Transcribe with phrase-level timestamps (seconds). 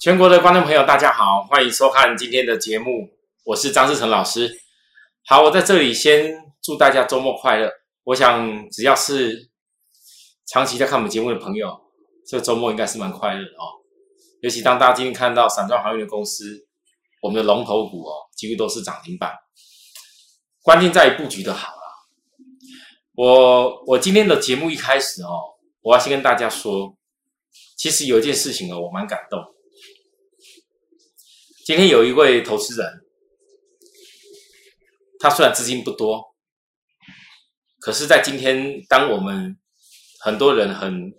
[0.00, 3.10] 全国的观众朋友，大家好，欢迎收看今天的节目，
[3.44, 4.50] 我是张志成老师。
[5.26, 7.70] 好，我在这里先祝大家周末快乐。
[8.04, 9.50] 我想，只要是
[10.46, 11.78] 长期在看我们节目的朋友，
[12.26, 13.76] 这周末应该是蛮快乐的哦。
[14.40, 16.66] 尤其当大家今天看到散装航运的公司，
[17.20, 19.34] 我们的龙头股哦，几乎都是涨停板。
[20.62, 21.84] 关键在于布局的好啊。
[23.16, 25.28] 我我今天的节目一开始哦，
[25.82, 26.96] 我要先跟大家说，
[27.76, 29.38] 其实有一件事情哦，我蛮感动。
[31.62, 33.04] 今天有一位投资人，
[35.18, 36.34] 他虽然资金不多，
[37.78, 39.58] 可是，在今天，当我们
[40.20, 41.12] 很多人很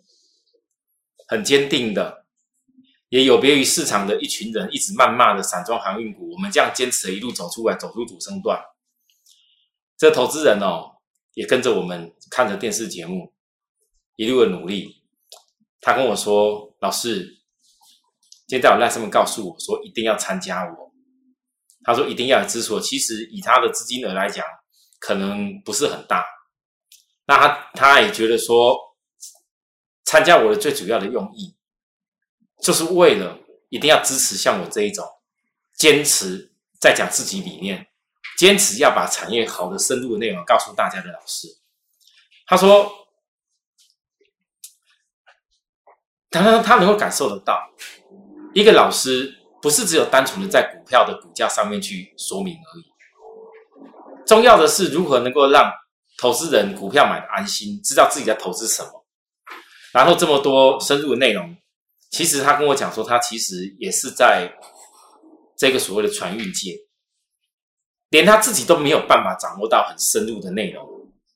[1.28, 2.26] 很坚定的，
[3.10, 8.60] 也有别于市场的一群人一直谩骂的散装航运股，我们这样坚持一路走出来，走出主升段，
[9.98, 10.98] 这投资人哦，
[11.36, 13.32] 也跟着我们看着电视节目，
[14.16, 15.04] 一路的努力。
[15.80, 17.38] 他跟我说：“老师。”
[18.52, 20.92] 今天在我赖上面告诉我说一定要参加我，
[21.86, 22.82] 他说一定要支持我。
[22.82, 24.46] 其实以他的资金额来讲，
[25.00, 26.26] 可能不是很大。
[27.28, 28.78] 那他他也觉得说，
[30.04, 31.56] 参加我的最主要的用意，
[32.62, 35.08] 就是为了一定要支持像我这一种
[35.78, 37.88] 坚持在讲自己理念，
[38.38, 41.48] 坚持要把产业好的深入的内容告诉大家的老师。
[42.46, 42.92] 他说，
[46.30, 47.72] 他他他能够感受得到。
[48.54, 52.84] 一个老师不是只有单纯的在股票的股价上面去说明而已，
[54.26, 55.72] 重要的是如何能够让
[56.18, 59.06] 投资人股票买的安心，知道自己在投资什么。
[59.94, 61.56] 然后这么多深入的内容，
[62.10, 64.52] 其实他跟我讲说，他其实也是在
[65.58, 66.76] 这个所谓的传运界，
[68.10, 70.86] 连他自己都没有办法掌握到很深入的内容，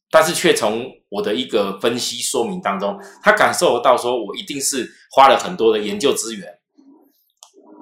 [0.10, 6.60] 但是却从我的一个分析说明当中，他感受到说我一定是花了很多的研究资源。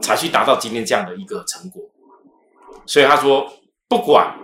[0.04, 1.82] 才去达到今天这样的一个成果，
[2.86, 3.50] 所以他说，
[3.88, 4.38] 不管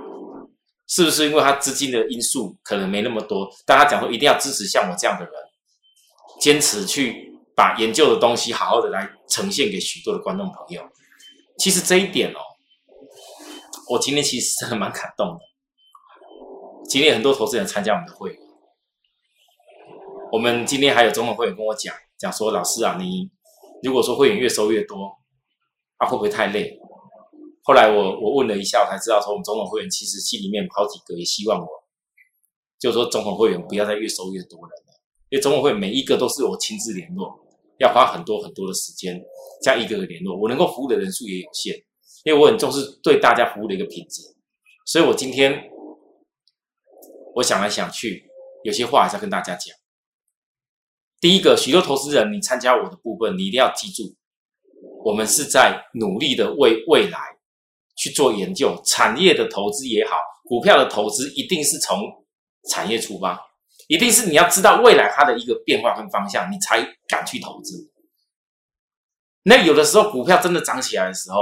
[0.87, 5.33] 是不是因为他资金的因素可能没那么多，但他讲说一定要支持像我这样的人，
[6.39, 10.81] 坚持去把研究的东西好好的来呈现给许多的观众朋友。
[11.57, 12.39] 其实这一点哦，
[13.89, 15.39] 我今天其实真的蛮感动的。
[16.87, 18.39] 今天很多投资人参加我们的会，
[20.31, 23.29] 我们今天还有总统会员跟我讲讲说，老师啊，你
[23.83, 25.18] 如果说会员越收越多。
[25.99, 26.79] 他会不会太累？
[27.61, 31.67] 后来我我问了一下，我才知道说我们总统会员其实心里面好几个也希望我，
[32.79, 37.37] 就是说总统会员不要再越收越多人了，因为总统会每一个都是我亲自联络，
[37.77, 39.21] 要花很多很多的时间，
[39.61, 41.75] 这样一个个联络，我能够服务的人数也有限，
[42.23, 44.21] 因为我很重视对大家服务的一个品质，
[44.85, 45.69] 所以我今天
[47.35, 48.23] 我想来想去，
[48.63, 49.75] 有些话还是要跟大家讲。
[51.19, 54.15] 第一个，许多投资人你参加我的部分，你一定要记住。
[55.03, 57.19] 我们是在努力的为未来
[57.95, 61.97] 去做研究，产业的投资也好，股票的投资一定是从
[62.69, 63.39] 产业出发，
[63.87, 67.91] 一定是你要知道未来它的一个变化跟方向，你才敢去投资。
[69.43, 71.37] 那有的时候股票真的涨起来的时候，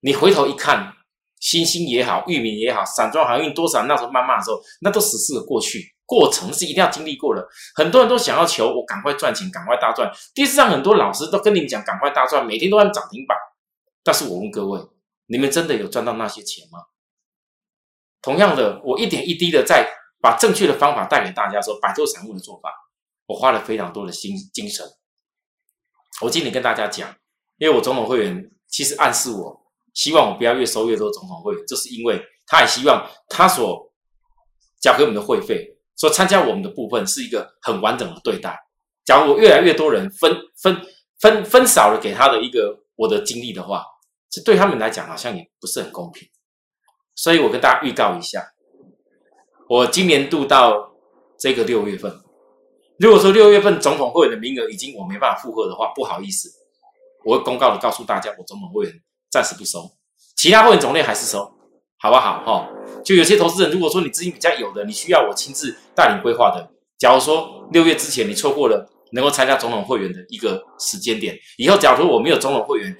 [0.00, 0.94] 你回头一看，
[1.40, 5.94] 星星也好，域名也好，散装航运多少那时候慢慢的时候，那都只是个过去。
[6.10, 10.10] 过程是一定要经历过的，很多人都想要求我赶快赚钱，赶快大赚。
[10.34, 13.38] 电视上很多老师都跟你们讲赶快大赚，每天都按涨停板。
[14.02, 14.80] 但是我问各位，
[15.26, 16.80] 你们真的有赚到那些钱吗？
[18.20, 19.88] 同样的，我一点一滴的在
[20.20, 22.74] 把正确的方法带给大家，说摆脱散户的做法，
[23.26, 24.84] 我花了非常多的心精神。
[26.22, 27.14] 我今天跟大家讲，
[27.58, 33.92] 因为我总统会员其实暗示我，希望我不要越收越多总统会员，就是因为他也希望他所
[34.80, 35.76] 交给我们的会费。
[36.00, 38.58] 说参加我们的部分是一个很完整的对待。
[39.04, 40.80] 假如我越来越多人分分
[41.20, 43.84] 分分少了给他的一个我的精力的话，
[44.30, 46.26] 这对他们来讲好像也不是很公平。
[47.14, 48.42] 所以我跟大家预告一下，
[49.68, 50.94] 我今年度到
[51.38, 52.18] 这个六月份，
[52.98, 56.48] 如果说六月份总统会员的名额已经我没办法负荷的话，不好意思，
[57.26, 58.94] 我会公告的告诉大家，我总统会员
[59.30, 59.90] 暂时不收，
[60.34, 61.59] 其他会员种类还是收。
[62.02, 62.42] 好不好？
[62.46, 62.68] 哈，
[63.04, 66.66] 就有些投资人，如果说你资金比较有的，你需要我亲自带领规划的。
[66.98, 72.96] 假如说六月之前你错过了能够参加总统会员的一个时间点，以后假如说我没有总统会员，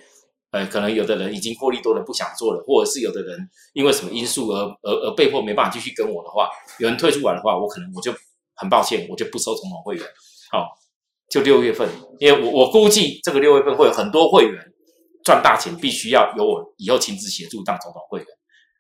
[0.51, 3.39] 呃，可能有的人已经获利多了不想做了，或者是有的人
[3.73, 8.13] 因为什么因素而而而被迫没办法继续跟我的话，有人退出来的话，我可能我就
[8.57, 10.05] 很抱歉，我就不收总统会员。
[10.51, 10.67] 好，
[11.31, 11.89] 就六月份，
[12.19, 14.63] 因为我我估计这个六月份会有很多会员
[15.25, 18.27] 赚大钱，必须要由我以后亲自协助当总统会员。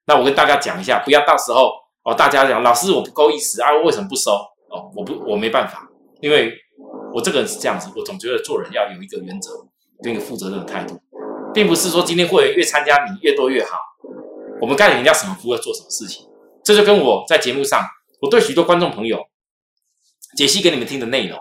[0.06, 1.73] 那我跟大家讲一下，不要到时候
[2.05, 4.32] 哦，大家讲老师我不够意思啊，为什么不收？
[4.70, 5.88] 哦，我不我没办法，
[6.20, 6.52] 因为
[7.12, 9.50] 我这个人是这样子，我总觉得做人要有一个原则，
[10.02, 11.00] 跟一个负责任的态度，
[11.52, 13.76] 并不是说今天会员越参加你越多越好。
[14.61, 16.26] 我们该人家什么服务，做什么事情，
[16.62, 17.82] 这就跟我在节目上，
[18.20, 19.19] 我对许多观众朋友
[20.37, 21.38] 解析给你们听的内容。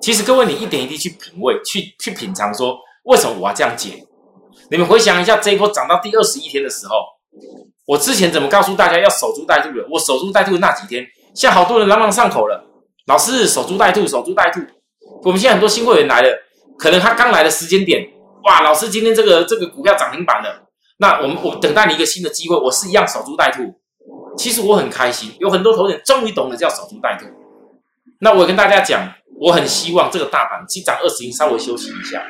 [0.00, 4.04] 其实各位，你一点一滴去品味，去去品尝，说为什么我要这样解？
[4.70, 6.94] 你们回想一下，这一波涨到第二十一天的时候，
[7.90, 9.84] 我之前怎么告诉大家要守株待兔的？
[9.90, 11.04] 我守株待兔那几天，
[11.34, 12.64] 现在好多人朗朗上口了。
[13.06, 14.60] 老师，守株待兔，守株待兔。
[15.24, 16.28] 我们现在很多新会员来了，
[16.78, 18.08] 可能他刚来的时间点，
[18.44, 20.68] 哇，老师今天这个这个股票涨停板了。
[20.98, 23.74] 那我们我等待你一个新的机会，我是一样守株待兔。
[24.38, 27.26] 其实我很开心，有很多投资人终于懂得叫守株待兔。
[28.20, 32.22] 那我跟大家讲，我很希望这个大盘只涨二十天，稍微休息一下。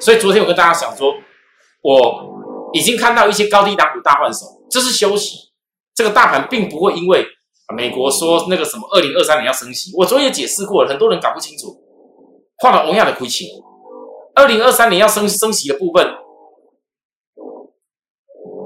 [0.00, 1.14] 所以昨天我跟大家讲说，
[1.80, 5.38] 我已经看到一些高低档股大换手，这是休息。
[5.94, 7.24] 这个大盘并不会因为
[7.74, 11.80] 美国说那个什么二零二三年要升息，我昨天也解释过了，很多人搞不清楚，
[12.58, 13.48] 画了同样的亏钱。
[14.34, 16.14] 二零二三年要升升息的部分。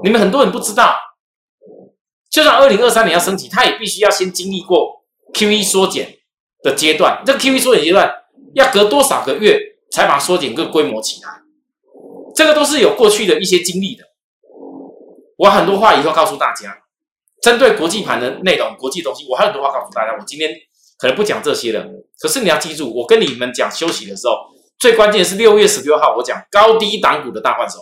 [0.03, 0.95] 你们很多人不知道，
[2.31, 5.03] 就算二零二三年要升级，它也必须要先经历过
[5.33, 6.17] QE 缩减
[6.63, 7.21] 的阶段。
[7.25, 8.11] 这 QE 缩减阶段
[8.55, 9.59] 要隔多少个月
[9.91, 11.29] 才把缩减个规模起来？
[12.33, 14.03] 这个都是有过去的一些经历的。
[15.39, 16.77] 我很多话以后告诉大家，
[17.41, 20.13] 针对国际盘的内容、国际东西，我还有很多话告诉大家。
[20.19, 20.51] 我今天
[20.97, 21.87] 可能不讲这些了，
[22.19, 24.33] 可是你要记住，我跟你们讲休息的时候，
[24.77, 27.79] 最关键是六月十六号，我讲高低档股的大换手。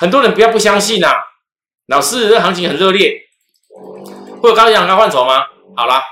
[0.00, 1.12] 很多人不要不相信呐，
[1.86, 3.12] 老师，这行情很热烈，
[4.42, 5.44] 会有高低档高换手吗？
[5.76, 6.02] 好啦，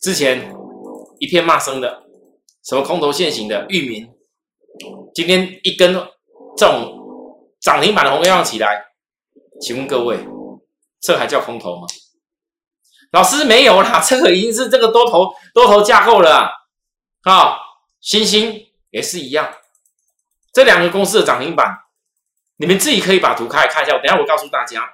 [0.00, 0.50] 之前
[1.18, 2.04] 一片骂声的，
[2.64, 4.08] 什么空头现行的域名，
[5.14, 5.92] 今天一根
[6.56, 6.96] 这种
[7.60, 8.86] 涨停板的红量起来，
[9.60, 10.18] 请问各位，
[11.00, 11.86] 这还叫空头吗？
[13.12, 16.50] 老师没有啦，这个已经是这个多头多头架构了
[17.22, 17.56] 啊，
[18.00, 19.52] 星星也是一样。
[20.52, 21.76] 这两个公司的涨停板，
[22.56, 23.98] 你们自己可以把图开看一下。
[23.98, 24.88] 等下我告诉大家，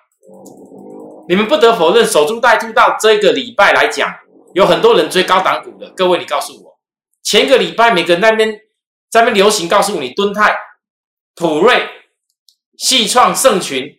[1.29, 4.13] 你们不得否认，守株待兔到这个礼拜来讲，
[4.55, 5.91] 有很多人追高档股的。
[5.91, 6.79] 各位，你告诉我，
[7.23, 8.51] 前一个礼拜每个那边
[9.11, 10.59] 在那边流行，告诉你敦泰、
[11.35, 11.87] 普瑞、
[12.79, 13.99] 细创、盛群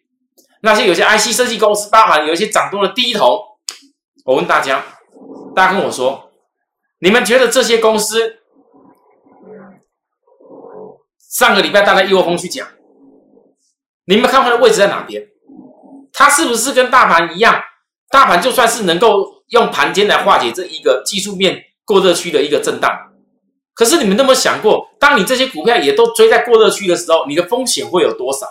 [0.62, 3.42] 那些有些 IC 设计公司，包含有一些涨多的低头。
[4.26, 4.84] 我问大家，
[5.56, 6.32] 大家跟我说，
[7.00, 8.40] 你们觉得这些公司？
[11.20, 12.68] 上个礼拜大概一窝蜂去讲，
[14.06, 15.28] 你们看它的位置在哪边？
[16.12, 17.62] 它是不是跟大盘一样？
[18.10, 22.90] 大盘就算是能够用盘间来化解这一个技术面过热区的一个震荡，
[23.76, 28.48] 可是你们那么想过，当你这些股票也都追在过热区的时候，你的风险会有多少？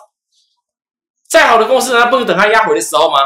[1.29, 3.19] 再好的公司，难道不能等它压回的时候吗？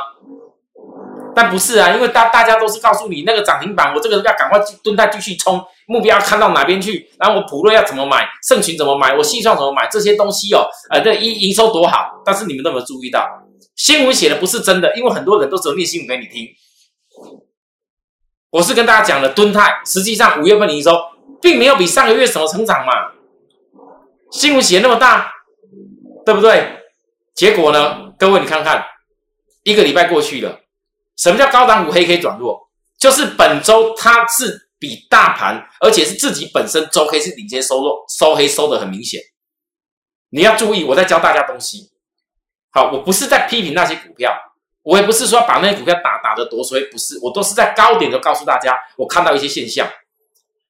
[1.33, 5.63] 但不是啊，因为大大家都是告诉你那个涨停板，我这个要赶快去蹲在继续冲。
[5.87, 7.09] 目标看到哪边去？
[7.19, 8.29] 然后我普瑞要怎么买？
[8.49, 9.15] 盛群怎么买？
[9.17, 9.89] 我细创怎么买？
[9.91, 12.21] 这些东西哦，呃，这营营收多好。
[12.25, 13.25] 但是你们有没有注意到，
[13.77, 14.95] 新闻写的不是真的？
[14.97, 16.49] 因为很多人都只有念新闻给你听。
[18.51, 20.93] 我是跟大家讲的，敦泰实际上五月份营收
[21.41, 22.93] 并没有比上个月什么成长嘛。
[24.33, 25.33] 新闻写那么大，
[26.27, 26.80] 对不对？
[27.41, 28.13] 结果呢？
[28.19, 28.85] 各位你看看，
[29.63, 30.61] 一个礼拜过去了，
[31.17, 32.69] 什么叫高档股黑 K 转弱？
[32.99, 34.69] 就是本周它是。
[34.79, 39.21] 比大盘，而且是自己本身周黑是领先收入收黑收的很明显。
[40.31, 41.91] 你要注意，我在教大家东西。
[42.71, 44.35] 好，我不是在批评那些股票，
[44.83, 49.87] 我也不是说把那些股票打打的多衰，不是，我都是在高点就告诉大家，我看到一些现象。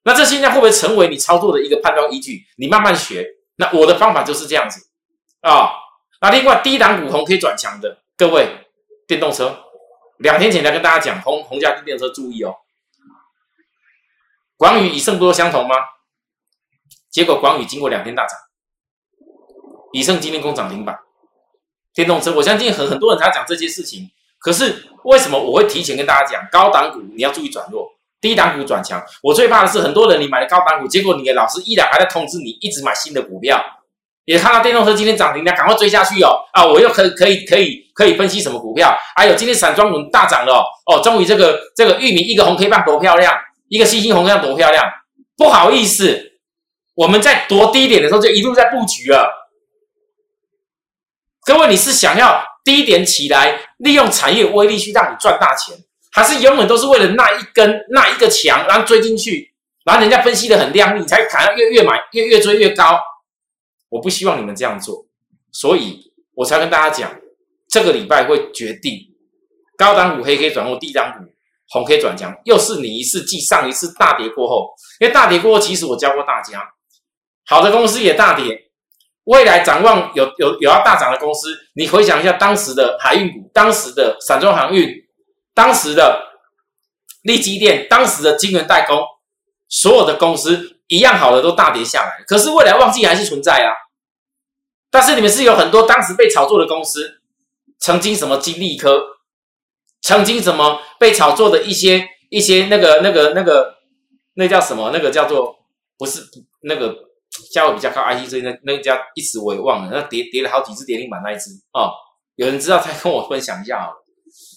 [0.03, 2.45] 那这现象会不会成为你操作的一个判断依据？
[2.57, 3.25] 你慢慢学。
[3.55, 4.89] 那我的方法就是这样子
[5.43, 5.71] 啊。
[6.21, 8.67] 那另外低档股红可以转强的，各位，
[9.07, 9.65] 电动车，
[10.19, 12.57] 两天前才跟大家讲，红红家电动车注意哦。
[14.57, 15.75] 广宇以盛不都相同吗？
[17.11, 18.39] 结果广宇经过两天大涨，
[19.93, 20.99] 以盛今天攻涨停板，
[21.95, 24.11] 电动车，我相信很很多人才讲这些事情。
[24.39, 29.03] 可是为什么我会提前跟大家讲，高档股你要注意转弱，低档股转强？
[29.23, 33.80] 我最怕的是很多人你买了高档股，结果你的老师依然还在通知你一直买新的股票，
[34.31, 36.39] 也看到电动车今天涨停，你要赶快追下去哦！
[36.53, 38.97] 啊，我又可以可以可以可以分析什么股票？
[39.17, 43.37] 还有今天散装股大涨了哦，终于这个这个玉米一个红 K 棒多漂亮！
[43.67, 44.85] 一个星星红样多漂亮！
[45.37, 46.31] 不好意思，
[46.95, 49.51] 我们在多低点的时候就一路在布局了。
[51.45, 55.75] 各位，你是想要低点起来，利用产业威力去让你赚大钱，
[56.13, 59.53] 还是永远都是为了那一根那一个墙，然后追进去，
[59.85, 62.97] 然后人家分析的很亮，你才看越越买越越追越高？
[63.91, 65.07] 我不希望你们这样做，
[65.53, 67.15] 所以我才跟大家讲，
[67.69, 68.99] 这个礼拜会决定
[69.77, 71.31] 高档股黑可以转入低档股。
[71.73, 76.69] 红 K 转强，又是你一次继上一次大跌过后，因为大跌过后，其实我教过大家，
[77.47, 78.61] 好的公司也大跌。
[79.23, 84.93] 未来展望有有有要大涨的公司，你回想一下当时的海运股，当时的散装航运，
[85.55, 86.21] 当时的
[87.23, 88.99] 利基电，当时的金源代工，
[89.69, 92.23] 所有的公司一样好的都大跌下来。
[92.29, 93.73] 可是未来旺季还是存在啊。
[94.91, 97.21] 但是你们是有很多当时被炒作的公司，
[97.79, 99.03] 曾经什么金利科，
[100.03, 103.75] 曾经什么被炒作的一些一些那个那个那个
[104.35, 104.91] 那叫什么？
[104.93, 105.57] 那个叫做
[105.97, 106.21] 不是
[106.63, 107.09] 那个。
[107.53, 111.93] 价位比较高，I T 这那那家一时我也忘了，那跌跌了好几只跌停板那一只哦，
[112.35, 114.05] 有人知道再跟我分享一下好了。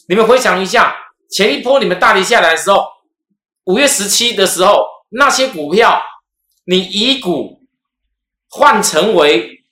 [0.09, 0.95] 你们回想一下，
[1.29, 2.83] 前一波你们大跌下来的时候，
[3.65, 6.01] 五月十七的时候，那些股票
[6.65, 7.61] 你以股
[8.49, 9.63] 换成为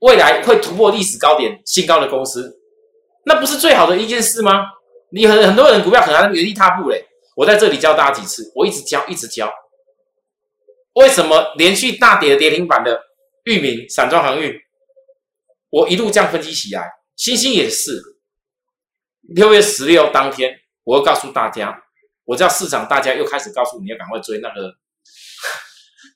[0.00, 2.58] 未来会突破历史高点新高的公司，
[3.24, 4.66] 那不是最好的一件事吗？
[5.10, 7.06] 你很很多人股票可能原地踏步嘞。
[7.34, 9.52] 我在这里教大家几次，我一直教，一直教。
[10.94, 13.00] 为什么连续大跌的跌停板的
[13.44, 14.52] 域名散装航运，
[15.70, 18.02] 我一路这样分析起来，星星也是。
[19.22, 21.82] 六月十六当天，我要告诉大家，
[22.24, 24.74] 我知道市场大家又开始告诉你要赶快追那个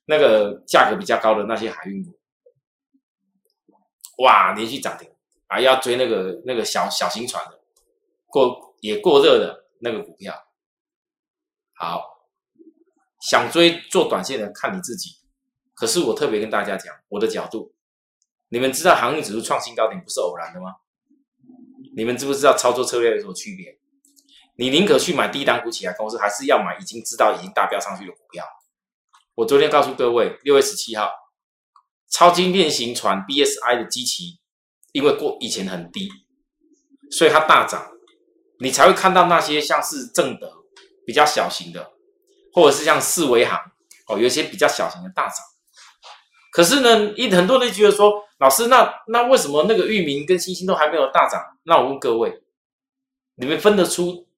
[0.07, 2.19] 那个价格比较高的那些海运股。
[4.19, 5.11] 哇，连续涨停，
[5.49, 7.61] 啊要追那个那个小小型船的，
[8.27, 10.35] 过也过热的那个股票。
[11.75, 12.11] 好。
[13.21, 15.11] 想追做短线的看你自己，
[15.75, 17.73] 可是我特别跟大家讲我的角度，
[18.49, 20.75] 你们知道航运指数创新高点不是偶然的吗？
[21.95, 23.79] 你们知不知道操作策略有什么区别？
[24.57, 28.45] 你宁可去买低档股起来公司，还是要买已经知道已经大飙上去的股票？
[29.43, 31.11] 我昨天告诉各位，六月十七号，
[32.09, 34.39] 超级链型船 BSI 的基期，
[34.93, 36.09] 因为过以前很低，
[37.11, 37.91] 所以它大涨，
[38.61, 40.53] 你才会看到那些像是正德
[41.05, 41.91] 比较小型的。
[42.55, 43.59] 或者是像四维行
[44.09, 45.39] 哦，有一些比较小型的大涨，
[46.53, 51.43] 可是呢，一很多人觉得说，老师，那那为什么那个域名跟星星都还没有大涨？
[51.63, 52.43] 那我问各位，
[53.37, 54.29] 你们分得出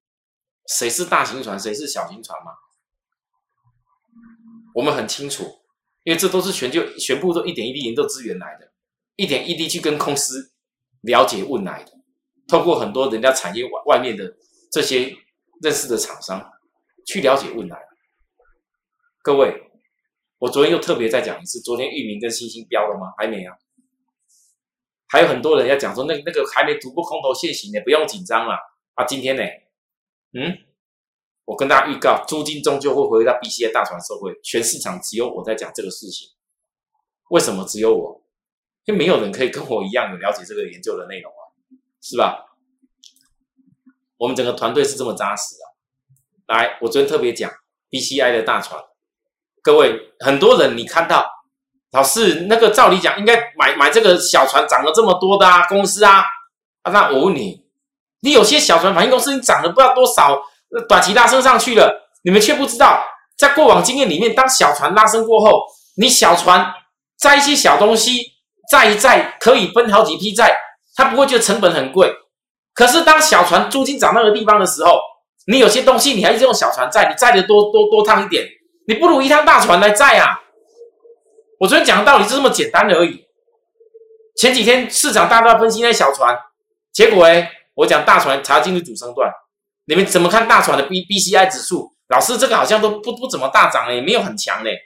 [0.68, 2.52] 谁是大型船，谁是小型船吗？
[4.74, 5.44] 我们很清楚，
[6.02, 8.70] 因为这都是全就全部都一点一滴研究资源来的，
[9.16, 10.52] 一点一滴去跟公司
[11.02, 11.92] 了解问来的，
[12.48, 14.34] 透过很多人家产业外外面的
[14.72, 15.16] 这些
[15.62, 16.44] 认识的厂商
[17.06, 17.78] 去了解问来。
[19.22, 19.54] 各位，
[20.38, 23.14] 我昨天又特别再讲一次，昨天域名跟星星标了吗？
[23.16, 23.56] 还没啊，
[25.08, 28.54] 还有很多人要讲说，那那个还没突破空头线型的，不用紧张了
[28.94, 29.04] 啊。
[29.06, 29.42] 今天呢，
[30.32, 30.58] 嗯，
[31.44, 36.28] 我跟大家预告，租金终究会回到 B C A 大船社会，全市场只有我在讲这个事情。
[37.28, 38.22] 为什么只有我？
[38.84, 41.42] 因为没有人可以跟我一样的了解这个研究的内容啊，
[42.00, 42.46] 是吧？
[44.16, 46.54] 我们整个团队是这么扎实的。
[46.54, 47.50] 来，我昨天特别讲
[47.90, 48.82] B C I 的大船。
[49.62, 51.26] 各位，很多人你看到
[51.92, 56.22] 老师那个照理讲应该买买这个小船涨了这么多的啊公司啊
[56.82, 57.64] 啊，那我问你，
[58.20, 60.42] 你有些小船反映公司你涨了不知道多少，
[60.88, 63.04] 短期拉升上去了，你们却不知道，
[63.38, 65.62] 在过往经验里面，当小船拉升过后，
[65.96, 66.72] 你小船
[67.18, 68.20] 载一些小东西
[68.70, 70.56] 载一载可以分好几批载，
[70.96, 72.12] 他不会觉得成本很贵。
[72.74, 74.98] 可是当小船租金涨那个地方的时候，
[75.46, 78.46] 你有些东西你还是用小船载，你载的多多多趟一点。
[78.86, 80.40] 你不如一趟大船来载啊！
[81.58, 83.24] 我昨天讲的道理就这么简单而已。
[84.36, 86.36] 前几天市场大家分析那小船，
[86.92, 89.30] 结果哎，我讲大船查进入主升段。
[89.86, 91.94] 你们怎么看大船的 B B C I 指数？
[92.08, 94.78] 老师这个好像都不不怎么大涨哎，没有很强嘞。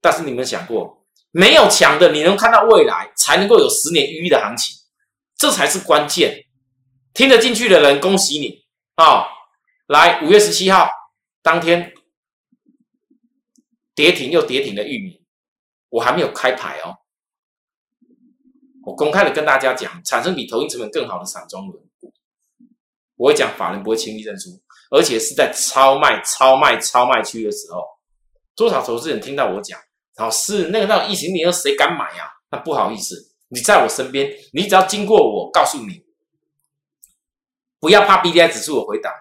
[0.00, 4.76] 但是你们想过，没有强的，你能看到未来，才能够有十年一遇的行情，
[5.36, 6.46] 这才是关键。
[7.12, 9.26] 听得进去的人，恭喜你啊！
[9.86, 10.88] 来，五月十七号
[11.42, 11.92] 当天。
[13.92, 15.22] 跌停又跌停的玉米，
[15.90, 17.00] 我还没有开牌哦。
[18.84, 21.84] 我公开的跟大家讲，产生比投资成本更好的散装轮，
[23.20, 24.48] 我会讲法人不会轻易认输，
[24.90, 27.84] 而且是在超卖、超卖、超卖区的时候，
[28.56, 29.78] 多少投资人听到我讲，
[30.16, 32.32] 老师那个那个疫情年谁敢买呀？
[32.50, 33.14] 那不好意思，
[33.48, 36.02] 你在我身边，你只要经过我，告诉你，
[37.78, 39.12] 不要怕 B D I 指数的回档，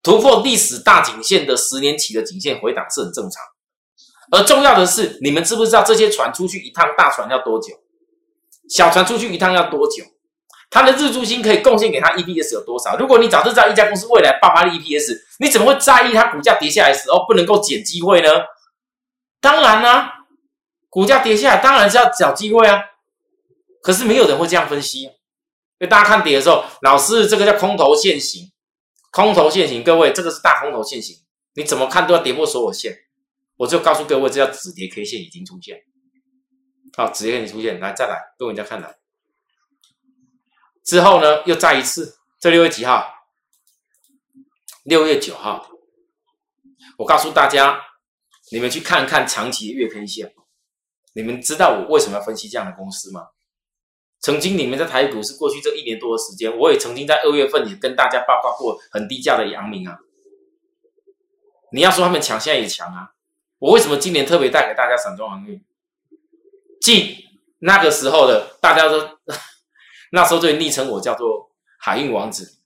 [0.00, 3.42] 突破历史大颈线的十年期的颈线回档是很正常。
[4.30, 7.74] 而重要的是，你们知不知道这些船出去一趟，大船要多久？
[8.70, 10.04] 小船出去一趟要多久？
[10.74, 12.96] 它的日租金可以贡献给他 EPS 有多少？
[12.96, 18.28] 如果你早就知道一家公司未来爆发的 EPS，你怎么会在意它股价跌下来时候不能够捡机会呢？
[19.40, 20.26] 当然啦，
[20.90, 22.82] 股价跌下来当然是要找机会啊。
[23.84, 25.10] 可是没有人会这样分析，因
[25.78, 28.50] 为大家看跌的时候，老师这个叫空头线型，
[29.12, 31.14] 空头线型，各位这个是大空头线型，
[31.54, 32.92] 你怎么看都要跌破所有线。
[33.58, 35.78] 我就告诉各位，这叫止跌 K 线已经出现，
[36.96, 38.92] 好，直接给你出现，来再来，跟人家看来。
[40.84, 43.10] 之后呢，又再一次，这六月几号？
[44.84, 45.70] 六月九号。
[46.98, 47.80] 我告诉大家，
[48.52, 50.34] 你们去看看长期月 K 线。
[51.14, 53.28] 你们知道我为什么要分析这样的公司吗？
[54.20, 59.98] 曾经你们在台股是过去这一年多的时间，我也曾经在二月份也跟大家报告过很低价的阳明啊。
[61.72, 63.12] 你要说他们强，现在也强啊。
[63.58, 65.64] 我为什么今年特别带给大家散装航运？
[66.80, 67.26] 即
[67.60, 69.18] 那个时候的大家都
[70.12, 72.60] 那时候就昵称我叫做海运王子。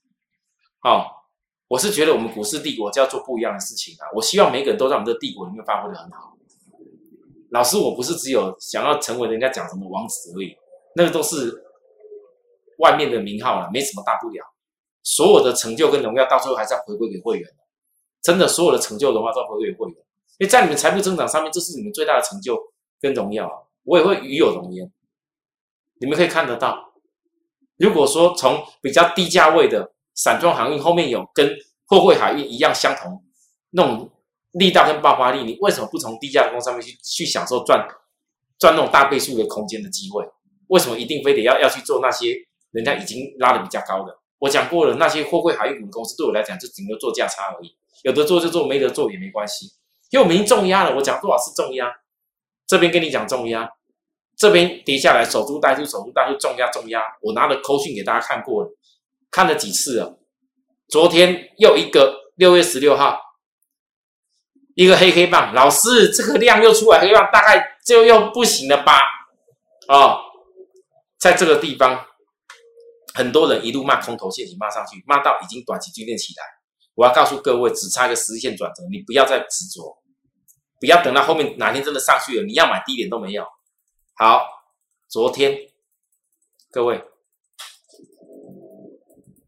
[0.83, 1.05] 哦，
[1.67, 4.07] 我是觉得我们股市帝国就要做不一样的事情啊。
[4.15, 6.35] 我希望每个人都在我们这帝国里面发挥的很好。
[7.51, 10.55] 老师，我不是只有想要成为人家讲什么王子而已，
[10.95, 11.63] 那个都是
[12.77, 14.45] 外面的名号了，没什么大不了。
[15.01, 17.55] 所有的成就跟荣耀，到最后还是要回归给会员的。
[18.21, 19.97] 真的，所有的成就荣耀都要回归给会员，
[20.37, 22.55] 因为在你们财富增长上面，这是你们最大的成就
[23.01, 23.67] 跟荣耀。
[23.83, 24.91] 我也会与有荣焉。
[25.99, 26.88] 你们可以看得到，
[27.79, 31.57] 如果说从比较低价位的散装航运后面有跟
[31.87, 33.23] 货柜海运一样相同
[33.71, 34.11] 那种。
[34.53, 37.87] 力道跟爆发力，你为什么不从低价工上面去去享受赚
[38.57, 40.27] 赚那种大倍数的空间的机会？
[40.69, 42.35] 为什么一定非得要要去做那些
[42.71, 44.17] 人家已经拉的比较高的？
[44.39, 49.67] 我讲过了，那些货柜海运公司对我来讲就顶多做价差而已，有的做就做，没得做也没关系，
[50.09, 50.95] 因为我们已经重压了。
[50.95, 51.85] 我讲多少次重压？
[52.65, 53.69] 这边跟你讲重压，
[54.39, 57.03] 这边跌下来守株待兔，守株待兔，重压重压。
[57.21, 58.69] 我拿了扣讯给大家看过了，
[59.29, 60.17] 看了几次了。
[60.87, 63.19] 昨天又一个六月十六号。
[64.75, 68.97] 一个黑黑棒，老师，这个量又出来，黑棒大概就又不行了吧？
[69.89, 70.21] 哦，
[71.19, 72.05] 在这个地方，
[73.13, 76.43] 很多人一路骂空头陷阱，骂上去，骂到已经短期均线起来。
[76.95, 79.97] 我要告诉各位，只差一个实线转折，你不要再执着，
[80.79, 83.43] 不要等到后面哪天真的上去了，你要买低点都没有。
[84.21, 84.65] 好，
[85.07, 85.71] 昨天
[86.71, 87.01] 各位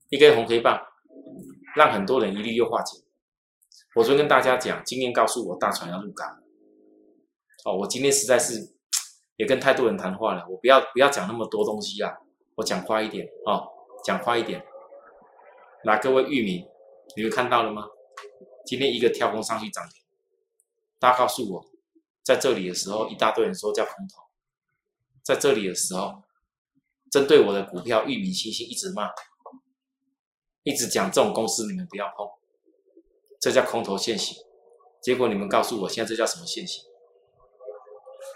[0.08, 0.82] 一根红黑棒，
[1.76, 3.04] 让很多人一律又化解。
[3.96, 6.42] 我昨天跟大家讲，经验告诉我大船要入港。
[7.66, 8.74] 哦，我今天实在是
[9.36, 12.18] 也跟太多人谈话了，我不要不要讲那么多东西啦，
[12.56, 13.68] 我讲快一点哦，
[14.06, 14.66] 讲快一点。
[15.84, 16.66] 来，各位域名，
[17.18, 17.90] 你们看到了吗？
[18.66, 20.02] 今天一个跳空上去涨停，
[20.98, 21.66] 大家告诉我，
[22.24, 24.31] 在这里的时候，一大堆人说叫空头，
[25.24, 26.24] 在这里的时候，
[27.12, 29.10] 针对我的股票域名星星一直骂，
[30.64, 32.28] 一直讲这种公司你们不要碰。
[33.40, 34.38] 这叫空头现行，
[35.02, 36.84] 结果你们告诉我，现在这叫什么现行？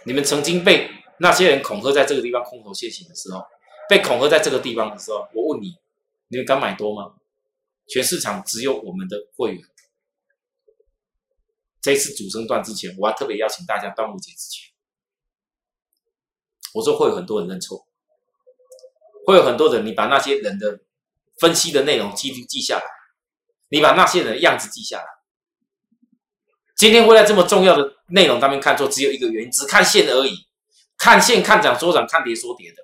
[0.06, 3.43] 你们曾经被那些人恐吓在这个地方空头现行的时候，
[3.88, 5.76] 被恐吓在这个地方的时候，我问你，
[6.28, 7.15] 你们敢买多吗？
[7.88, 9.63] 全市场只有我们的会员。
[11.82, 14.74] 这次主升段之前，我还特别邀请大家，端午节之前，
[16.76, 17.88] 我说会有很多人认错，
[19.26, 20.82] 会有很多人，你把那些人的
[21.40, 22.84] 分析的内容记记下来。
[23.70, 25.06] 你把那些人的样子记下来。
[26.76, 30.48] 今天会在这么重要的内容当中看错，只有一个原因，只看线而已。
[30.98, 32.78] 看线看涨说涨，看跌说跌的，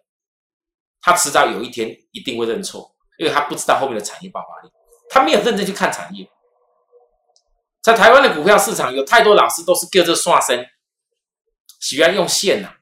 [1.01, 4.71] 他迟早有一天一定会认错，因为他不知道后面的产业爆发力，
[5.09, 6.29] 他没有认真去看产业。
[7.81, 10.65] 在台湾的股票市场，有太多老师都是跟着刷身，
[11.79, 12.73] 喜欢用线呐，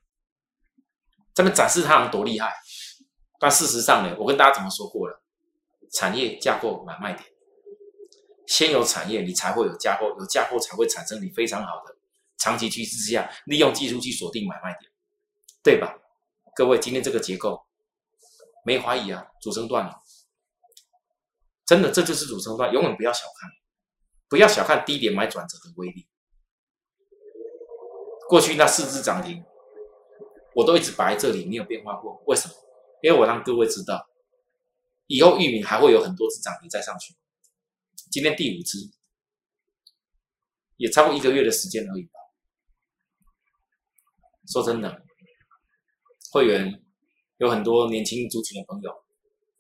[1.39, 2.54] 这边展示他有多厉害。
[3.39, 5.23] 但事实上呢，我跟大家怎么说过了，
[5.93, 7.25] 产业架构买卖点。
[8.45, 11.95] 先有产业，你才会有架构，有架构才会产生你非常好的
[12.38, 14.91] 长期趋势之下，利用技术去锁定买卖点，
[15.63, 15.97] 对吧？
[16.54, 17.65] 各位，今天这个结构
[18.65, 19.95] 没怀疑啊，主升段了，
[21.65, 23.49] 真的，这就是主升段，永远不要小看，
[24.28, 26.06] 不要小看低点买转折的威力。
[28.28, 29.41] 过去那四只涨停，
[30.53, 32.53] 我都一直摆在这里，没有变化过，为什么？
[33.01, 34.09] 因为我让各位知道，
[35.07, 37.15] 以后玉米还会有很多只涨停再上去。
[38.12, 38.77] 今天第五支，
[40.77, 42.19] 也超过一个月的时间而已吧。
[44.47, 45.03] 说真的，
[46.31, 46.83] 会员
[47.38, 48.91] 有很多年轻族群的朋友，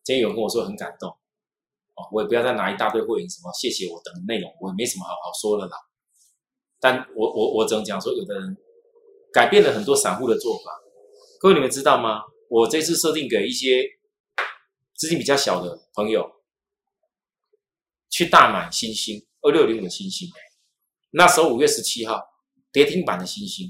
[0.03, 2.09] 今天有跟我说很感动哦。
[2.11, 5.77] 我也不要再拿一大堆会员什么谢谢我等内容，我也没什么好好说的啦。
[6.79, 8.57] 但我我我只能讲说，有的人
[9.33, 10.71] 改变了很多散户的做法。
[11.39, 12.23] 各位你们知道吗？
[12.49, 13.83] 我这次设定给一些
[14.95, 16.35] 资金比较小的朋友。
[18.11, 20.27] 去大买星星二六零五的星星，
[21.11, 22.19] 那时候五月十七号
[22.71, 23.67] 跌停板的星星，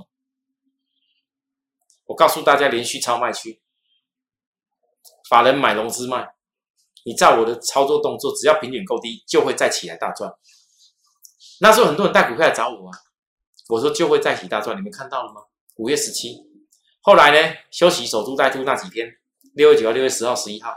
[2.05, 3.61] 我告诉大家连续超卖区，
[5.29, 6.35] 法人买融资卖，
[7.05, 10.33] 你照我的操作动作，只要平均够低，就会再起来大赚。
[11.59, 12.97] 那时候很多人带股票来找我啊，
[13.67, 15.41] 我说就会再起大赚，你们看到了吗？
[15.79, 16.35] 五月十七，
[17.01, 19.09] 后来呢，休息守株待兔那几天，
[19.55, 20.75] 六月九号、六月十号、十一号，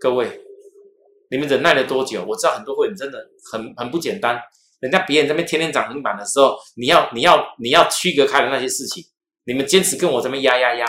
[0.00, 0.40] 各位，
[1.28, 2.24] 你们忍耐了多久？
[2.24, 3.18] 我知道很多会员真的
[3.50, 4.40] 很很不简单。
[4.78, 9.04] 人家别人这边天天涨停板的时候，你要你要你要区隔开的那些事情，
[9.44, 10.86] 你们坚持跟我这边压压压，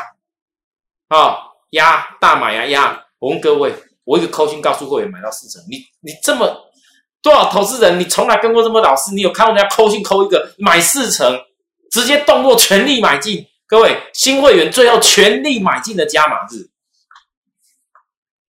[1.08, 1.38] 啊，
[1.72, 3.04] 压大买呀压。
[3.18, 6.70] 我问各位，我一个扣讯告诉会员买到四成，你你这么
[7.24, 11.36] 多少投资人，你从来跟过这么老师，你有看过人家扣信扣一个买四成，
[11.94, 13.46] 直接动作全力买进？
[13.68, 16.68] 各位新会员最后全力买进的加码日，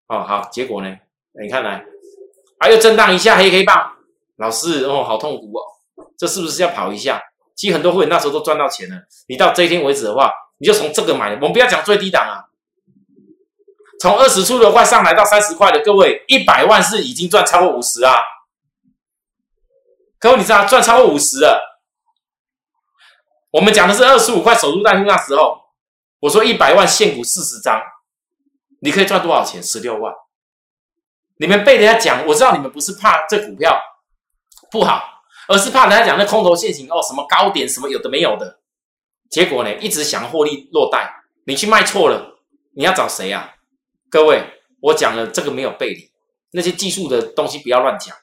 [0.08, 0.96] 哦好，结果呢？
[1.38, 1.84] 你看来，
[2.58, 3.96] 还有震荡一下黑黑棒。
[4.36, 5.60] 老师哦，好痛苦哦，
[6.16, 7.22] 这是不是要跑一下？
[7.54, 8.96] 其实很多会员那时候都赚到钱了。
[9.28, 11.34] 你到这一天为止的话，你就从这个买。
[11.34, 12.48] 我们不要讲最低档啊，
[14.00, 18.14] 从二十出头块上来到三十块的各位，一百万是已经赚超过五十啊。
[20.18, 21.73] 各位你知道赚超过五十了？
[23.54, 25.60] 我们讲的是二十五块守株待兔那时候，
[26.18, 27.80] 我说一百万限股四十张，
[28.80, 29.62] 你可以赚多少钱？
[29.62, 30.12] 十六万。
[31.36, 33.80] 你们被人家讲，我知道你们不是怕这股票。
[34.72, 38.58] 不好，而是怕人家讲那空头现行哦，什么高点什么有的没有的，
[39.30, 42.40] 结果呢，一直想获利落袋，你去卖错了，
[42.74, 43.54] 你要找谁啊？
[44.10, 44.42] 各位，
[44.80, 46.10] 我讲了这个没有背离，
[46.50, 48.16] 那些技术的东西不要乱讲。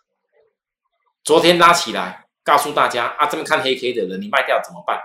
[1.23, 4.99] 昨天拉起来，告诉大家啊，这边看黑 K 的人，你卖掉怎么办？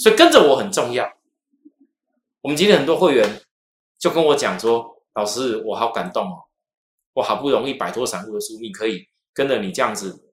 [0.00, 1.12] 所以跟着我很重要。
[2.40, 3.42] 我们今天很多会员
[3.98, 6.44] 就跟我讲说，老师，我好感动哦，
[7.12, 10.26] 我好不容易摆脱散户的宿命，可以跟着你这样子。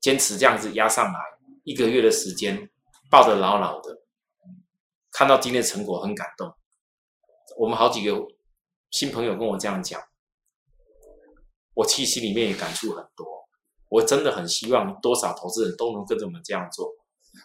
[0.00, 1.18] 坚持这样子压上来
[1.64, 2.70] 一个月的时间，
[3.10, 4.02] 抱得牢牢的，
[5.10, 6.52] 看到今天成果很感动。
[7.58, 8.14] 我们好几个
[8.90, 9.98] 新朋友跟我这样讲，
[11.74, 13.26] 我其实心里面也感触很多。
[13.88, 16.90] 我真的很希望多少投资人都能跟着我们这样做，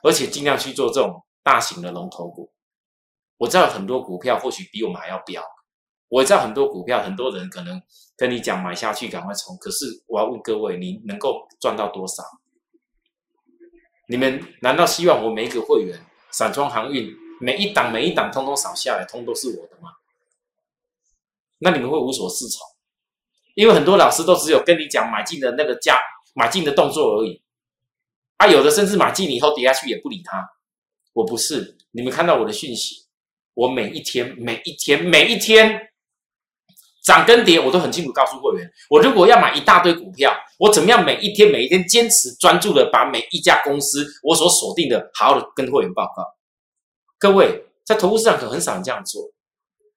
[0.04, 2.52] 而且尽量去做这种大型的龙头股。
[3.38, 5.44] 我知道很多股票或许比我们还要飙，
[6.10, 7.82] 我知道很多股票很多人可能
[8.18, 12.24] 跟你讲买下去赶快冲，可是我要问各位，你能够赚到多少？
[14.08, 19.92] 你们难道希望我每一个会员散装航运每一档每一档通通扫下来，通都是我的吗？
[21.60, 22.68] 那你们会无所适从，
[23.54, 26.00] 因为很多老师都只有跟你讲买进的那个价、
[26.34, 27.42] 买进的动作而已。
[28.36, 30.50] 啊，有的甚至买进以后跌下去也不理他。
[31.20, 32.96] 我不是，你们看到我的讯息，
[33.54, 35.88] 我每一天、每一天、每一天。
[37.04, 38.72] 涨跟跌，我都很清楚告诉会员。
[38.90, 46.24] 我如果要买一大堆股票，我怎么样每一天每一天坚持专注的把每一家公司我所锁定的好好的跟会员报告。
[47.18, 49.24] 各位在投资市场可很少人这样做，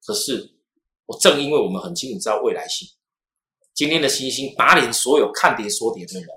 [0.06, 0.54] 可是
[1.06, 2.88] 我正因为我们很清楚知道未来性，
[3.74, 6.28] 今天的星星打脸所有看跌说跌的人。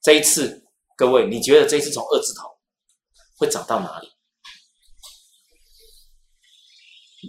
[0.00, 0.64] 这一次，
[0.96, 2.48] 各位你觉得这一次从二字头
[3.42, 4.12] 会涨到哪里？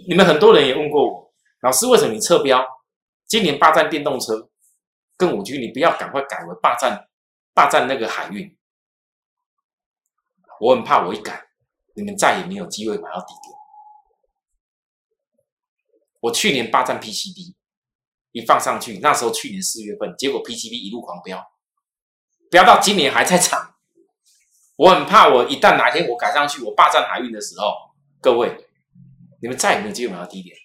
[0.06, 1.34] 你们很多人也问过我。
[1.62, 2.64] 老师，为什么你撤标？
[3.26, 4.48] 今年霸占电动车
[5.16, 7.08] 跟五 G，你不要赶快改为霸占
[7.52, 8.56] 霸占那个海运。
[10.60, 11.48] 我很怕，我一改，
[11.96, 13.56] 你们再也没有机会买到底点。
[16.20, 17.56] 我去年霸占 PCB，
[18.30, 21.44] 一放上去，那时候去年四月份，结果 PCB 一路狂飙，
[22.50, 23.73] 飙到今年还在涨。
[24.76, 27.72] 我很怕，我一旦哪天我改上去，我霸占海运的时候，
[28.20, 28.66] 各位，
[29.40, 30.56] 你们再也没有机会买到低点。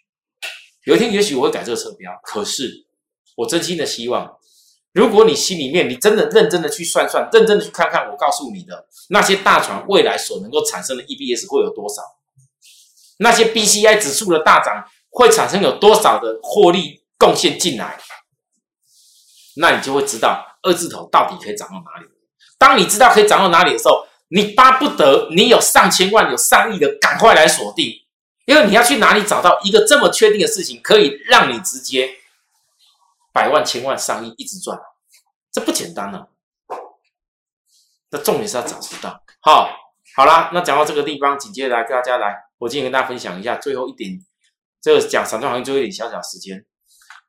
[0.86, 2.12] 有一天，也许我会改这个车标。
[2.24, 2.88] 可是，
[3.36, 4.38] 我真心的希望，
[4.94, 12.02] 如果你心里面你真的认真的去算算，认真的去看看，我告诉你的那些大船未来所能够产生的 EBS 会有多少？
[13.20, 18.00] 那些 BCI 指数的大涨会产生有多少的获利贡献进来？
[19.58, 22.10] 那你就会知道二字头到底可以涨到哪里。
[22.60, 27.96] 当你知道可以涨到哪里的时候，你巴不得你有上千万、有上亿的，赶快来锁定。
[28.46, 32.16] 因为你要去哪里找到一个这么确定的事情，可以让你直接
[33.32, 34.80] 百万、千万、上亿一直赚，
[35.52, 36.28] 这不简单呢。
[38.10, 39.24] 那重点是要找知道。
[39.40, 39.70] 好，
[40.16, 44.20] 好啦，那讲到这个地方，紧接着来跟大家来，我今天跟大家分享一下最后一点，
[44.82, 46.66] 这个讲散装行业最后一点小小时间。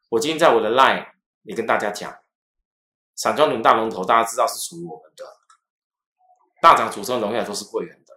[0.08, 1.04] 我今天在我的 line
[1.42, 2.10] 也跟大家讲，
[3.14, 5.24] 散装轮大龙头，大家知道是属于我们的，
[6.60, 8.14] 大涨主升荣耀都是会员的。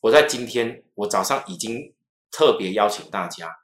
[0.00, 1.94] 我在今天，我早上已经。
[2.34, 3.54] 特别邀请大家，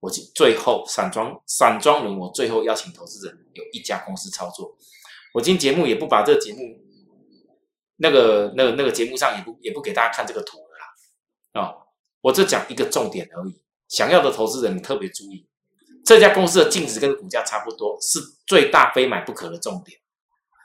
[0.00, 4.76] 我最后散装散装轮，我最后邀请投资人有一家公司操作。
[5.32, 6.60] 我今天节目也不把这个节目
[7.96, 11.74] 那个那个那个节目上也不也不给大家看这个图了啦啊！
[12.20, 13.62] 我只讲一个重点而已。
[13.88, 15.48] 想要的投资人你特别注意，
[16.08, 20.00] 这家公司的净值跟股价差不多，是最大非买不可的重点。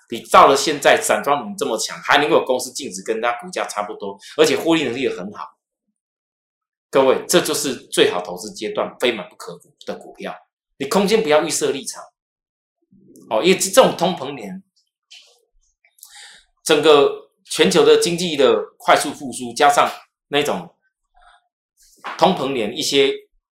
[0.10, 5.58] 你到了现在散装轮这么强，还能够有公司净值跟它股价差不多，而且获利能力也很好。
[6.90, 10.34] 各位，这就是最好投资阶段，非买不可的股票。
[10.78, 12.02] 你空间不要预设立场，
[13.30, 14.64] 哦，因为这种通膨年，
[16.64, 19.92] 整个全球的经济的快速复苏，加上
[20.30, 20.74] 那种
[22.18, 23.12] 通膨年一些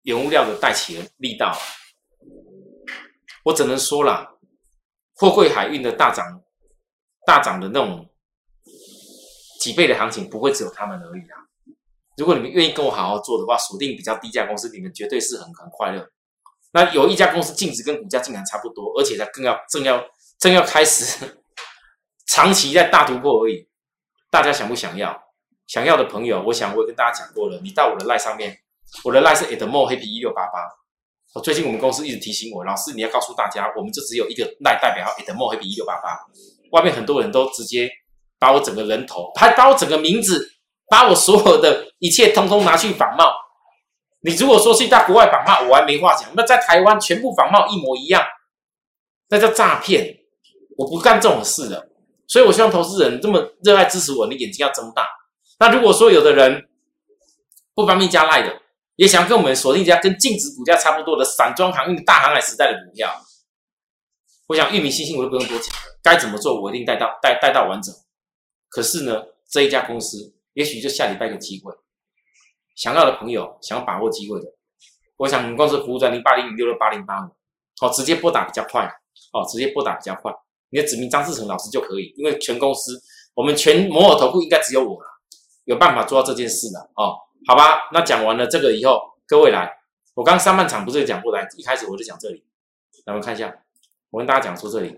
[0.04, 1.58] 原物料的带起力道，
[3.44, 4.40] 我只能说了，
[5.16, 6.42] 货柜海运的大涨，
[7.26, 8.10] 大涨的那种
[9.60, 11.40] 几倍的行情，不会只有他们而已啊。
[12.18, 16.08] 如果你们愿意跟我好好做的话，锁定比较低价公司，你们绝对是很很快乐。
[16.74, 20.04] 那有一家公司净值跟股价竟然差不多，而且它更要正要
[20.40, 21.38] 正要开始
[22.28, 23.70] 长期在大突破而已。
[24.30, 25.24] 大家想不想要？
[25.66, 27.60] 想要的朋友，我想我也跟大家讲过了。
[27.64, 28.63] 你到我的赖上面，
[29.04, 30.60] 我的赖是 Edmo Happy 一六八八。
[31.34, 36.20] 我最近我们公司一直提醒我，老师你要告诉大家，我们就只有一个赖代表 Edmo Happy 一六八八。
[36.72, 37.90] 外面很多人都直接
[38.40, 40.50] 把我整个人头，还把我整个名字。
[40.90, 43.34] 把我所有的一切通通拿去仿冒，
[44.22, 46.30] 你如果说是在国外仿冒，我还没话讲。
[46.36, 48.24] 那在台湾全部仿冒一模一样，
[49.30, 50.16] 那叫诈骗。
[50.78, 51.90] 我不干这种事的，
[52.28, 55.08] 所以我希望投资人这么热爱支持我，你眼睛要睁大。
[55.58, 56.64] 那如果说有的人
[57.74, 58.54] 不方便加赖的，
[58.96, 63.10] 也想跟我们锁定一家跟净值股价差不多的散装航运大航海时代的股票，
[64.48, 67.94] 我想玉米、星星我都不用多讲了，该怎么做我一定带到带带到完整。
[68.70, 70.34] 可是呢，这一家公司。
[70.56, 71.74] 也许就下礼拜的机会，
[72.76, 74.46] 想要的朋友，想要把握机会的，
[75.18, 77.30] 我想我们公司服务专零八零零六六八零八五，
[77.80, 78.86] 好，直接拨打比较快，
[79.32, 80.32] 哦，直接拨打比较快，
[80.70, 83.02] 你的指名张志成老师就可以，因为全公司
[83.34, 84.96] 我们全摩尔投顾应该只有我，
[85.66, 89.80] 有办法做到这件事的，哦，好吧，那讲完了这个以后，各位来，
[90.14, 92.46] 我刚上半场不是讲过来，一开始我就讲这里，
[93.06, 93.64] 来我们看一下，
[94.12, 94.98] 我跟大家讲说这里，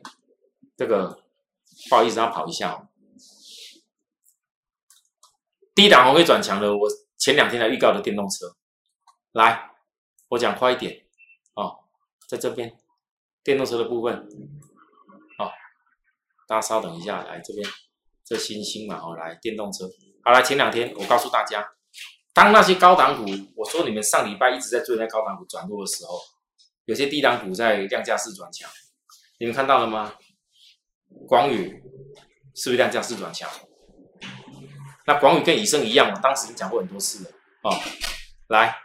[0.77, 1.23] 这个
[1.89, 2.88] 不好意思，要跑一下哦。
[5.73, 8.55] 低档红会转强的，我前两天来预告的电动车，
[9.31, 9.71] 来，
[10.29, 11.03] 我讲快一点
[11.55, 11.79] 哦，
[12.27, 12.77] 在这边
[13.43, 14.15] 电动车的部分，
[15.39, 15.51] 哦，
[16.47, 17.67] 大家稍等一下，来这边
[18.23, 19.89] 这星星嘛，哦，来电动车，
[20.23, 21.67] 好了，前两天我告诉大家，
[22.36, 26.19] 当那些高档股，我说你们上礼拜一直在追那高档股转弱的时候，
[26.84, 28.69] 有些低档股在量价式转强，
[29.39, 30.15] 你们看到了吗？
[31.30, 31.82] 广宇
[32.54, 33.50] 是不是量价式转强？
[35.08, 37.32] 那广宇跟以盛一样，我当时已经讲过很多次了
[37.63, 37.71] 哦。
[38.50, 38.76] 来，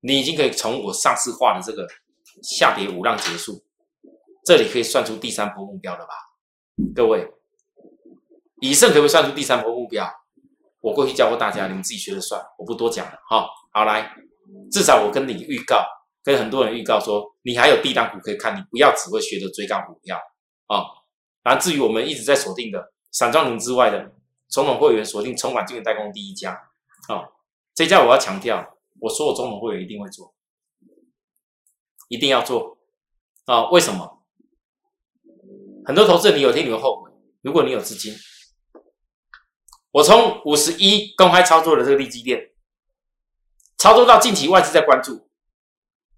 [0.00, 1.88] 你已经可以从我上次画的这个
[2.42, 3.64] 下跌五浪结束，
[4.44, 6.12] 这里可以算出第三波目标了吧？
[6.94, 7.32] 各位，
[8.60, 10.14] 以盛可不可以算出第三波目标？
[10.84, 13.48] 我过去教过大家，你们自己学着算，我不多讲了哈。
[13.72, 14.14] 好来，
[14.70, 15.84] 至少我跟你预告，
[16.22, 20.18] 跟很多人预告说，你还有低档股可以看，你不要只会学着追高股票
[20.66, 20.84] 啊。
[21.42, 22.92] 然后至于我们一直在锁定的。
[23.16, 24.12] 散装轮之外的
[24.48, 26.50] 总统会员锁定充满金源代工第一家，
[27.06, 27.30] 啊，
[27.72, 30.34] 这家我要强调，我说我总统会员一定会做，
[32.08, 32.76] 一定要做，
[33.44, 34.24] 啊，为什么？
[35.86, 38.12] 很多投资人你有听你会后悔，如果你有资金，
[39.94, 42.50] 我从五十一公开操作的这个利基店，
[43.78, 45.28] 操作到近期外资在关注，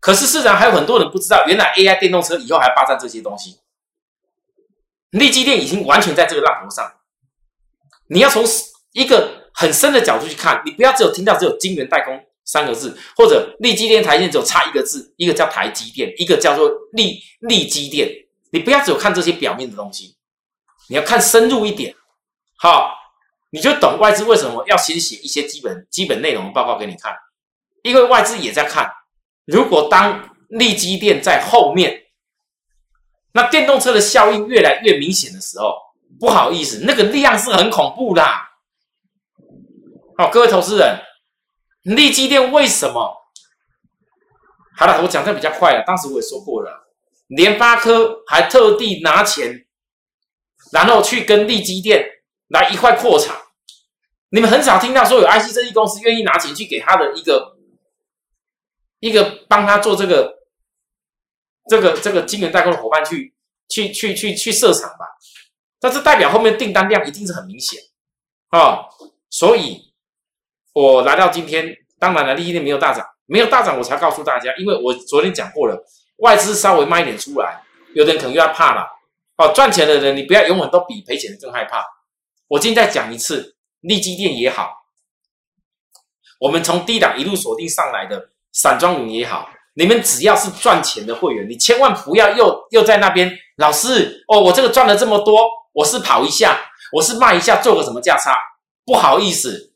[0.00, 3.60] 可是市场还有很多人不知道，原来 AI 电动车以后还霸占这些东西。
[5.10, 6.90] 利基电已经完全在这个浪头上，
[8.08, 8.42] 你要从
[8.92, 18.10] 一个很深的角度去看，你不要只有听到只有晶圆代工三个字，或者利基电台电只有差一个字，一个叫台积电，一个叫做利利基电，
[18.52, 20.16] 你不要只有看这些表面的东西，
[20.88, 21.94] 你要看深入一点，
[22.56, 22.90] 好，
[23.50, 27.14] 你就懂外资为什么要先写一些基本基本内容报告给你看，
[27.82, 28.90] 因为外资也在看，
[29.44, 32.02] 如果当利基电在后面。
[33.32, 35.74] 那电动车的效应越来越明显的时候，
[36.18, 38.24] 不好意思，那个量是很恐怖的。
[40.16, 41.02] 好，各位投资人，
[41.82, 43.14] 利基电为什么？
[44.78, 45.84] 好了，我讲的比较快了。
[45.86, 46.88] 当时我也说过了，
[47.26, 49.66] 联发科还特地拿钱，
[50.72, 52.08] 然后去跟利基电
[52.48, 53.36] 来一块扩厂。
[54.30, 57.56] 你们很少听到说有 IC 设计公司愿意拿钱去给他的一个
[59.00, 60.34] 一个帮他做这个。
[61.68, 63.34] 这个这个晶圆代工的伙伴去
[63.68, 65.04] 去去去去设厂吧，
[65.80, 67.80] 但是代表后面订单量一定是很明显
[68.50, 68.86] 啊，
[69.30, 69.92] 所以
[70.74, 75.76] 我来到今天，当然了，利益链没有大涨，没有大涨，我才告诉大家，因为我昨天讲过了，
[76.18, 77.60] 外资稍微慢一点出来，
[77.96, 78.88] 有的人可能又要怕了，
[79.36, 81.84] 哦，赚钱的人你不要永远都比赔钱的更害怕。
[82.48, 84.70] 我今天再讲一次，利基电也好，
[86.38, 89.48] 我们从低档一路锁定上来的散装轮也好。
[89.74, 95.38] 你们只要是赚钱的会员，你千万不要又又在那边，老师哦，我这个赚了这么多，
[95.72, 96.58] 我是跑一下，
[96.92, 98.38] 我是卖一下，做个什么价差？
[98.86, 99.72] 不好意思，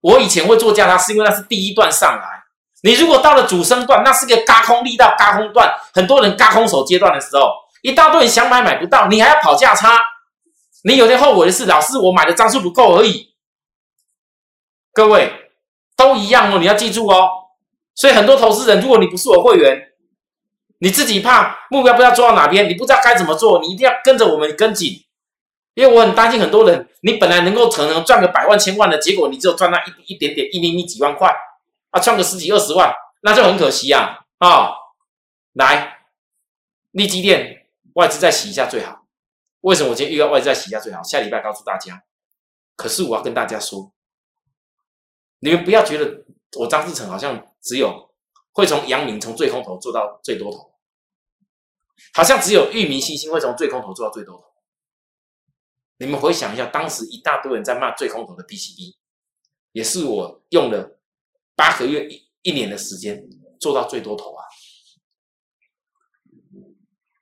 [0.00, 2.42] 我以前会做价差，是因为那是第一段上来。
[2.82, 10.00] 你如果到了主升段，那是个嘎空力道、嘎空段，很多人嘎空手阶段的时候，一大堆人想买买不到，你还要跑价差，
[10.84, 13.34] 你有点后悔的是，老师我买的张数不够而已。
[14.92, 15.50] 各位
[15.96, 17.28] 都一样哦，你要记住哦。
[17.94, 19.92] 所以很多投资人，如果你不是我会员，
[20.78, 25.04] 你自己怕目标不知道做到哪边，你不知道该怎么做，你一定要跟着我们跟紧。
[25.72, 31.34] 因为我很担心很多人，你本来能够可能赚个百万、千万的，结果你只有赚那一一点点、一厘米几万块
[31.90, 32.92] 啊，赚个十几二十万，
[33.22, 34.20] 那就很可惜啊！
[34.38, 34.70] 啊，
[35.54, 36.00] 来，
[36.90, 39.03] 利基店外资再洗一下最好。
[39.64, 41.02] 为什么我今天预告外资再洗一下最好？
[41.02, 42.04] 下礼拜告诉大家。
[42.76, 43.94] 可是我要跟大家说，
[45.38, 46.26] 你们不要觉得
[46.58, 48.14] 我张志成好像只有
[48.52, 50.74] 会从阳明从最空头做到最多头，
[52.12, 54.44] 好像只有域名信心会从最空头做到最多头。
[55.96, 58.96] 你们回想一下，当时一大堆人在骂最空头的 PCB，
[59.72, 60.98] 也是我用了
[61.54, 63.26] 八个月一一年的时间
[63.58, 64.44] 做到最多头啊。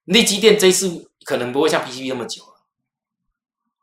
[0.07, 2.65] 立基电这一次可能不会像 PCB 那么久了，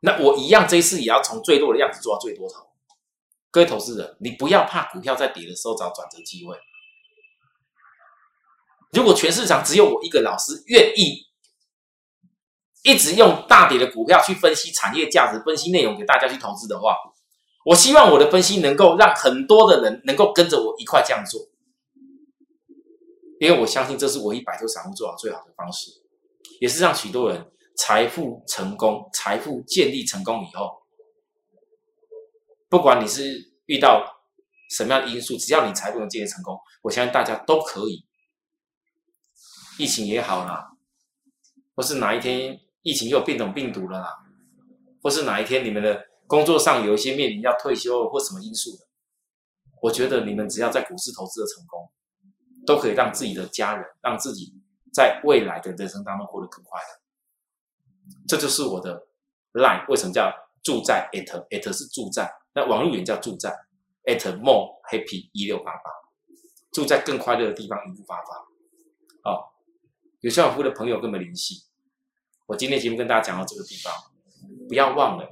[0.02, 2.68] 那我一样这一次也要从最弱的样子做到最多头。
[3.52, 6.58] 各位投资人，你不要怕股票在跌的时候找转折机会。
[8.92, 11.28] 如果全市场只有我一个老师愿意。
[12.82, 16.96] 一直用大跌的股票去分析产业价值、分析内容给大家去投资的话，
[17.66, 21.42] 我希望我的分析能够让很多的人能够跟着我一块这样做，
[23.42, 25.99] 因为我相信这是我一摆脱散户做好最好的方式，
[26.60, 30.82] 也是让许多人财富成功、财富建立成功以后，
[32.70, 34.06] 不管你是遇到
[34.72, 38.06] 什么样的因素，只要你财富能建立成功，我相信大家都可以。
[39.78, 40.72] 疫情也好啦，
[41.76, 42.60] 或是哪一天。
[42.82, 44.08] 疫情又变种病毒了啦，
[45.04, 48.88] 或是哪一天你们的工作上有一些面临要退休或什么因素的，
[49.82, 51.92] 我觉得你们只要在股市投资的成功，
[52.66, 54.54] 都可以让自己的家人，让自己
[54.94, 56.88] 在未来的人生当中过得更快乐。
[58.28, 59.08] 这就是我的
[59.54, 60.32] line，为什么叫
[60.64, 63.50] 住在 at at 是住在，那网络语言叫住在
[64.06, 65.92] at more happy 一六八八，
[66.72, 68.24] 住在更快乐的地方一六八八。
[69.24, 69.54] 好，
[70.22, 71.66] 有需要服务的朋友跟我们联系。
[72.48, 73.94] 我今天节目跟大家讲到这个地方，
[74.68, 75.30] 不要忘了，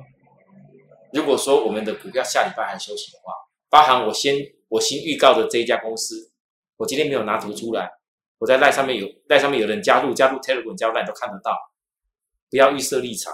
[1.14, 3.34] 如果说我们的股票下礼拜还休息的话，
[3.70, 4.36] 包含我先
[4.68, 6.32] 我先预告的这一家公司，
[6.76, 7.92] 我今天没有拿图出来，
[8.40, 11.58] 我在赖上面有赖上面有人加入加入 Telegram 加入赖都看得到，
[12.50, 13.34] 不要预设立场，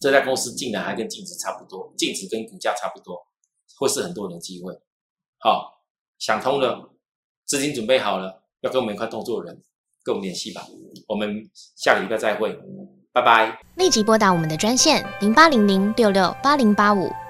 [0.00, 3.26] 这家公司竟然还跟净值差不多，净值跟股价差不多，
[3.78, 4.72] 会是很多人的机会。
[5.38, 5.82] 好，
[6.18, 6.90] 想通了，
[7.44, 9.62] 资金准备好了，要跟我们一块动作的人。
[10.04, 10.64] 跟我们联系吧，
[11.08, 12.56] 我们下个礼拜再会，
[13.12, 13.60] 拜拜。
[13.74, 17.10] 立即拨打我们的专线零八零零六六八零八五